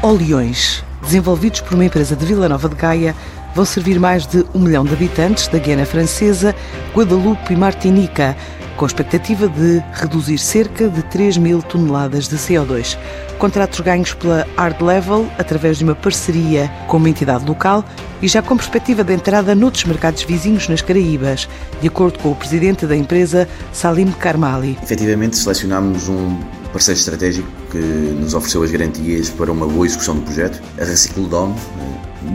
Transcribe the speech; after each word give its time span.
Oleões, 0.00 0.84
desenvolvidos 1.02 1.60
por 1.60 1.74
uma 1.74 1.84
empresa 1.84 2.14
de 2.14 2.24
Vila 2.24 2.48
Nova 2.48 2.68
de 2.68 2.76
Gaia, 2.76 3.16
vão 3.52 3.64
servir 3.64 3.98
mais 3.98 4.28
de 4.28 4.46
um 4.54 4.60
milhão 4.60 4.84
de 4.84 4.92
habitantes 4.92 5.48
da 5.48 5.58
Guiana 5.58 5.84
Francesa, 5.84 6.54
Guadalupe 6.94 7.52
e 7.52 7.56
Martinica, 7.56 8.36
com 8.76 8.84
a 8.84 8.86
expectativa 8.86 9.48
de 9.48 9.82
reduzir 9.94 10.38
cerca 10.38 10.88
de 10.88 11.02
3 11.02 11.38
mil 11.38 11.60
toneladas 11.60 12.28
de 12.28 12.36
CO2. 12.36 12.96
Contratos 13.38 13.80
ganhos 13.80 14.14
pela 14.14 14.46
Hard 14.56 14.80
Level 14.80 15.28
através 15.36 15.78
de 15.78 15.84
uma 15.84 15.96
parceria 15.96 16.70
com 16.86 16.98
uma 16.98 17.10
entidade 17.10 17.44
local 17.44 17.84
e 18.22 18.28
já 18.28 18.40
com 18.40 18.56
perspectiva 18.56 19.02
de 19.02 19.12
entrada 19.12 19.52
noutros 19.52 19.84
mercados 19.84 20.22
vizinhos 20.22 20.68
nas 20.68 20.80
Caraíbas, 20.80 21.48
de 21.80 21.88
acordo 21.88 22.20
com 22.20 22.30
o 22.30 22.36
presidente 22.36 22.86
da 22.86 22.96
empresa, 22.96 23.48
Salim 23.72 24.12
Karmali. 24.12 24.78
Efetivamente, 24.80 25.36
selecionámos 25.36 26.08
um 26.08 26.38
parceiro 26.78 27.00
estratégico 27.00 27.48
que 27.72 27.78
nos 27.78 28.34
ofereceu 28.34 28.62
as 28.62 28.70
garantias 28.70 29.28
para 29.30 29.50
uma 29.50 29.66
boa 29.66 29.84
execução 29.84 30.14
do 30.14 30.22
projeto, 30.22 30.62
a 30.80 30.84
Reciclodome, 30.84 31.56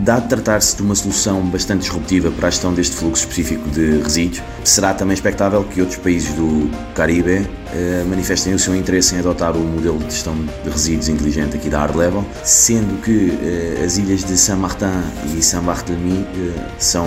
Dado 0.02 0.28
tratar-se 0.28 0.76
de 0.76 0.82
uma 0.82 0.94
solução 0.94 1.42
bastante 1.42 1.82
disruptiva 1.82 2.30
para 2.30 2.48
a 2.48 2.50
gestão 2.50 2.72
deste 2.72 2.96
fluxo 2.96 3.22
específico 3.22 3.68
de 3.70 3.98
resíduos, 4.02 4.42
será 4.64 4.94
também 4.94 5.14
expectável 5.14 5.62
que 5.62 5.80
outros 5.80 5.98
países 5.98 6.32
do 6.34 6.70
Caribe 6.94 7.46
eh, 7.72 8.04
manifestem 8.08 8.54
o 8.54 8.58
seu 8.58 8.74
interesse 8.74 9.14
em 9.14 9.18
adotar 9.18 9.54
o 9.54 9.60
modelo 9.60 9.98
de 9.98 10.06
gestão 10.06 10.34
de 10.34 10.70
resíduos 10.70 11.08
inteligente 11.08 11.56
aqui 11.56 11.68
da 11.68 11.80
Hard 11.80 11.96
Level, 11.96 12.24
sendo 12.42 13.00
que 13.02 13.38
eh, 13.42 13.84
as 13.84 13.98
ilhas 13.98 14.24
de 14.24 14.36
Saint-Martin 14.38 15.02
e 15.36 15.42
Saint-Barthélemy 15.42 16.26
eh, 16.34 16.70
são 16.78 17.06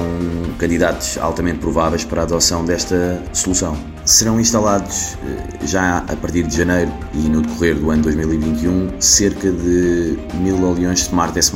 candidatos 0.60 1.18
altamente 1.18 1.58
prováveis 1.60 2.06
para 2.06 2.22
a 2.22 2.24
adoção 2.24 2.64
desta 2.64 3.22
solução. 3.34 3.97
Serão 4.08 4.40
instalados 4.40 5.18
já 5.64 5.98
a 5.98 6.16
partir 6.16 6.44
de 6.44 6.56
janeiro 6.56 6.90
e 7.14 7.28
no 7.28 7.42
decorrer 7.42 7.76
do 7.76 7.92
ano 7.92 8.04
2021 8.04 9.02
cerca 9.02 9.52
de 9.52 10.18
mil 10.36 10.64
oleões 10.64 11.02
Smart 11.02 11.38
S+, 11.38 11.52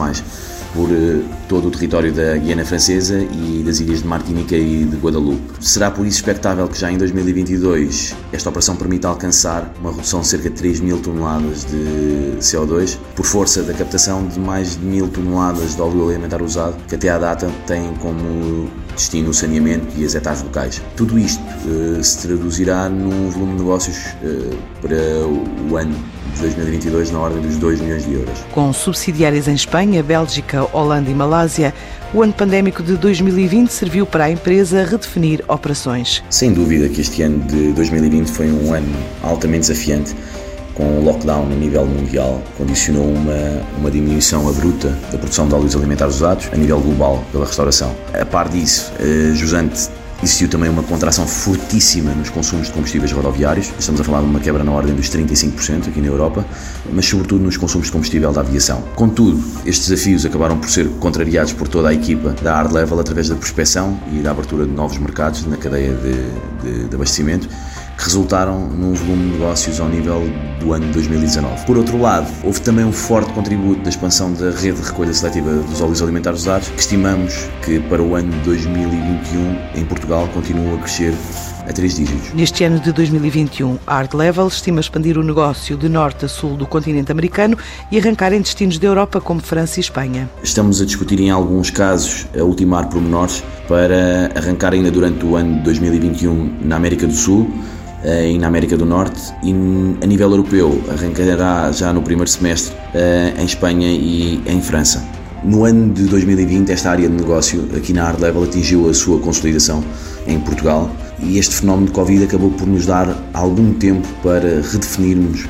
por 0.73 0.89
eh, 0.91 1.21
todo 1.47 1.67
o 1.67 1.71
território 1.71 2.13
da 2.13 2.37
Guiana 2.37 2.65
Francesa 2.65 3.19
e 3.19 3.63
das 3.65 3.79
ilhas 3.79 4.01
de 4.01 4.07
Martinica 4.07 4.55
e 4.55 4.85
de 4.85 4.97
Guadalupe. 4.97 5.41
Será 5.59 5.91
por 5.91 6.05
isso 6.05 6.17
expectável 6.17 6.67
que 6.67 6.79
já 6.79 6.91
em 6.91 6.97
2022 6.97 8.15
esta 8.31 8.49
operação 8.49 8.75
permita 8.75 9.07
alcançar 9.07 9.73
uma 9.79 9.91
redução 9.91 10.21
de 10.21 10.27
cerca 10.27 10.49
de 10.49 10.55
3 10.55 10.79
mil 10.79 10.99
toneladas 10.99 11.65
de 11.65 12.37
CO2 12.39 12.97
por 13.15 13.25
força 13.25 13.61
da 13.63 13.73
captação 13.73 14.27
de 14.27 14.39
mais 14.39 14.77
de 14.77 14.85
mil 14.85 15.07
toneladas 15.07 15.75
de 15.75 15.81
óleo 15.81 16.09
alimentar 16.09 16.41
usado 16.41 16.75
que 16.87 16.95
até 16.95 17.09
à 17.09 17.17
data 17.17 17.49
têm 17.67 17.93
como 17.95 18.69
destino 18.95 19.29
o 19.29 19.33
saneamento 19.33 19.87
e 19.97 20.05
as 20.05 20.15
etapas 20.15 20.43
locais. 20.43 20.81
Tudo 20.95 21.17
isto 21.17 21.41
uh, 21.41 22.03
se 22.03 22.27
traduzirá 22.27 22.89
num 22.89 23.29
volume 23.29 23.53
de 23.53 23.59
negócios 23.59 23.97
uh, 23.97 24.55
para 24.81 24.97
o 25.69 25.77
ano 25.77 25.95
de 26.33 26.41
2022 26.41 27.11
na 27.11 27.19
ordem 27.19 27.41
dos 27.41 27.57
2 27.57 27.81
milhões 27.81 28.05
de 28.05 28.13
euros. 28.13 28.39
Com 28.51 28.71
subsidiárias 28.73 29.47
em 29.47 29.53
Espanha, 29.53 30.01
Bélgica, 30.03 30.67
Holanda 30.75 31.09
e 31.09 31.13
Malásia, 31.13 31.73
o 32.13 32.21
ano 32.21 32.33
pandémico 32.33 32.83
de 32.83 32.95
2020 32.97 33.69
serviu 33.69 34.05
para 34.05 34.25
a 34.25 34.31
empresa 34.31 34.83
redefinir 34.83 35.43
operações. 35.47 36.23
Sem 36.29 36.53
dúvida 36.53 36.89
que 36.89 37.01
este 37.01 37.21
ano 37.21 37.39
de 37.45 37.73
2020 37.73 38.27
foi 38.29 38.51
um 38.51 38.73
ano 38.73 38.95
altamente 39.23 39.69
desafiante 39.69 40.15
com 40.73 40.99
o 40.99 41.03
lockdown 41.03 41.43
a 41.51 41.55
nível 41.55 41.85
mundial, 41.85 42.41
condicionou 42.57 43.05
uma, 43.05 43.61
uma 43.77 43.91
diminuição 43.91 44.47
abrupta 44.47 44.89
da 45.11 45.17
produção 45.17 45.47
de 45.47 45.53
óleos 45.53 45.75
alimentares 45.75 46.15
usados 46.15 46.49
a 46.51 46.55
nível 46.55 46.79
global 46.79 47.23
pela 47.31 47.45
restauração. 47.45 47.95
A 48.13 48.25
par 48.25 48.49
disso, 48.49 48.91
a 48.99 49.33
Jusante 49.35 49.89
Existiu 50.23 50.47
também 50.47 50.69
uma 50.69 50.83
contração 50.83 51.25
fortíssima 51.25 52.11
nos 52.13 52.29
consumos 52.29 52.67
de 52.67 52.73
combustíveis 52.73 53.11
rodoviários, 53.11 53.71
estamos 53.79 53.99
a 54.01 54.03
falar 54.03 54.19
de 54.19 54.25
uma 54.25 54.39
quebra 54.39 54.63
na 54.63 54.71
ordem 54.71 54.93
dos 54.93 55.09
35% 55.09 55.87
aqui 55.87 55.99
na 55.99 56.07
Europa, 56.07 56.45
mas 56.93 57.07
sobretudo 57.07 57.43
nos 57.43 57.57
consumos 57.57 57.87
de 57.87 57.93
combustível 57.93 58.31
da 58.31 58.41
aviação. 58.41 58.83
Contudo, 58.95 59.43
estes 59.65 59.89
desafios 59.89 60.23
acabaram 60.23 60.59
por 60.59 60.69
ser 60.69 60.87
contrariados 60.99 61.53
por 61.53 61.67
toda 61.67 61.89
a 61.89 61.93
equipa 61.93 62.35
da 62.43 62.53
Hard 62.53 62.71
Level 62.71 62.99
através 62.99 63.29
da 63.29 63.35
prospecção 63.35 63.99
e 64.13 64.19
da 64.19 64.29
abertura 64.29 64.63
de 64.65 64.71
novos 64.71 64.99
mercados 64.99 65.43
na 65.47 65.57
cadeia 65.57 65.95
de, 65.95 66.13
de, 66.61 66.87
de 66.87 66.95
abastecimento 66.95 67.49
resultaram 68.01 68.67
num 68.67 68.93
volume 68.93 69.25
de 69.25 69.37
negócios 69.37 69.79
ao 69.79 69.87
nível 69.87 70.21
do 70.59 70.73
ano 70.73 70.91
2019. 70.91 71.65
Por 71.65 71.77
outro 71.77 71.99
lado, 71.99 72.27
houve 72.43 72.59
também 72.61 72.83
um 72.83 72.91
forte 72.91 73.31
contributo 73.33 73.81
da 73.81 73.89
expansão 73.89 74.33
da 74.33 74.49
rede 74.51 74.81
de 74.81 74.87
recolha 74.87 75.13
seletiva 75.13 75.51
dos 75.51 75.81
óleos 75.81 76.01
alimentares 76.01 76.41
usados, 76.41 76.69
que 76.69 76.79
estimamos 76.79 77.33
que 77.63 77.79
para 77.81 78.01
o 78.01 78.15
ano 78.15 78.31
2021 78.43 79.79
em 79.79 79.85
Portugal 79.85 80.27
continua 80.33 80.75
a 80.75 80.77
crescer 80.79 81.13
a 81.67 81.73
três 81.73 81.95
dígitos. 81.95 82.33
Neste 82.33 82.63
ano 82.63 82.79
de 82.79 82.91
2021, 82.91 83.77
a 83.85 83.95
Art 83.95 84.13
Level 84.13 84.47
estima 84.47 84.79
expandir 84.79 85.17
o 85.17 85.23
negócio 85.23 85.77
de 85.77 85.87
norte 85.87 86.25
a 86.25 86.27
sul 86.27 86.57
do 86.57 86.65
continente 86.65 87.11
americano 87.11 87.57
e 87.91 87.99
arrancar 87.99 88.33
em 88.33 88.41
destinos 88.41 88.79
da 88.79 88.87
Europa 88.87 89.21
como 89.21 89.41
França 89.41 89.79
e 89.79 89.81
Espanha. 89.81 90.29
Estamos 90.43 90.81
a 90.81 90.85
discutir 90.85 91.19
em 91.19 91.29
alguns 91.29 91.69
casos 91.69 92.25
a 92.37 92.43
ultimar 92.43 92.89
pormenores 92.89 93.43
para 93.67 94.31
arrancar 94.35 94.73
ainda 94.73 94.89
durante 94.89 95.23
o 95.23 95.35
ano 95.35 95.57
de 95.57 95.63
2021 95.63 96.57
na 96.61 96.75
América 96.75 97.05
do 97.05 97.13
Sul 97.13 97.49
eh, 98.03 98.31
e 98.31 98.37
na 98.37 98.47
América 98.47 98.75
do 98.77 98.85
Norte 98.85 99.19
e 99.43 99.51
a 100.01 100.05
nível 100.05 100.31
europeu 100.31 100.81
arrancará 100.89 101.71
já 101.71 101.93
no 101.93 102.01
primeiro 102.01 102.29
semestre 102.29 102.75
eh, 102.93 103.33
em 103.37 103.45
Espanha 103.45 103.87
e 103.87 104.41
em 104.45 104.61
França. 104.61 105.03
No 105.43 105.65
ano 105.65 105.91
de 105.91 106.03
2020, 106.03 106.71
esta 106.71 106.91
área 106.91 107.09
de 107.09 107.15
negócio 107.15 107.67
aqui 107.75 107.93
na 107.93 108.03
Hard 108.03 108.19
Level 108.19 108.43
atingiu 108.43 108.89
a 108.89 108.93
sua 108.93 109.19
consolidação 109.19 109.83
em 110.27 110.39
Portugal 110.39 110.89
e 111.19 111.37
este 111.37 111.55
fenómeno 111.55 111.87
de 111.87 111.93
Covid 111.93 112.23
acabou 112.23 112.51
por 112.51 112.67
nos 112.67 112.85
dar 112.85 113.15
algum 113.33 113.73
tempo 113.73 114.07
para 114.21 114.61
redefinirmos 114.61 115.47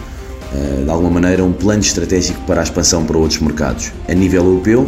eh, 0.54 0.84
de 0.84 0.90
alguma 0.90 1.12
maneira 1.12 1.44
um 1.44 1.54
plano 1.54 1.82
estratégico 1.82 2.40
para 2.46 2.62
a 2.62 2.64
expansão 2.64 3.06
para 3.06 3.18
outros 3.18 3.40
mercados. 3.40 3.92
A 4.10 4.14
nível 4.14 4.46
europeu, 4.46 4.86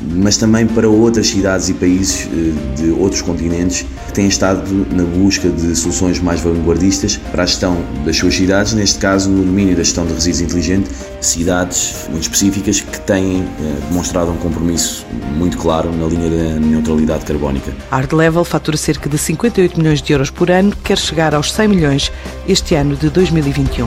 mas 0.00 0.36
também 0.36 0.66
para 0.66 0.88
outras 0.88 1.28
cidades 1.28 1.68
e 1.68 1.74
países 1.74 2.28
eh, 2.32 2.82
de 2.82 2.90
outros 2.90 3.22
continentes 3.22 3.86
que 4.06 4.12
têm 4.12 4.28
estado 4.28 4.62
na 4.90 5.04
busca 5.04 5.48
de 5.48 5.74
soluções 5.74 6.20
mais 6.20 6.40
vanguardistas 6.40 7.16
para 7.30 7.42
a 7.42 7.46
gestão 7.46 7.78
das 8.04 8.16
suas 8.16 8.34
cidades, 8.34 8.74
neste 8.74 8.98
caso 8.98 9.30
no 9.30 9.44
domínio 9.44 9.74
da 9.74 9.82
gestão 9.82 10.06
de 10.06 10.12
resíduos 10.12 10.40
inteligente, 10.42 10.90
cidades 11.20 12.06
muito 12.10 12.22
específicas 12.22 12.80
que 12.80 13.00
têm 13.00 13.42
eh, 13.42 13.88
demonstrado 13.88 14.30
um 14.30 14.36
compromisso 14.36 15.06
muito 15.36 15.56
claro 15.58 15.90
na 15.92 16.06
linha 16.06 16.30
da 16.30 16.60
neutralidade 16.60 17.24
carbónica. 17.24 17.72
A 17.90 17.96
Art 17.96 18.12
Level 18.12 18.44
fatura 18.44 18.76
cerca 18.76 19.08
de 19.08 19.18
58 19.18 19.78
milhões 19.78 20.02
de 20.02 20.12
euros 20.12 20.30
por 20.30 20.50
ano, 20.50 20.72
quer 20.84 20.98
chegar 20.98 21.34
aos 21.34 21.52
100 21.52 21.68
milhões 21.68 22.12
este 22.46 22.74
ano 22.74 22.96
de 22.96 23.08
2021. 23.10 23.86